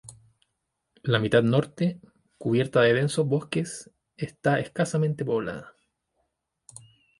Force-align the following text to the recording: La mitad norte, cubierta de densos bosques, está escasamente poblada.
La 1.03 1.19
mitad 1.19 1.43
norte, 1.43 2.01
cubierta 2.39 2.81
de 2.81 2.95
densos 2.95 3.27
bosques, 3.27 3.91
está 4.17 4.57
escasamente 4.59 5.23
poblada. 5.23 5.75